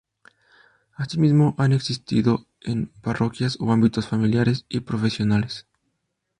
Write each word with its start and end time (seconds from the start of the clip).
Asimismo, 0.95 1.53
han 1.59 1.73
existido 1.73 2.47
en 2.61 2.87
Parroquias 3.03 3.57
o 3.59 3.71
ámbitos 3.71 4.07
familiares 4.07 4.65
y 4.67 4.79
profesionales. 4.79 5.67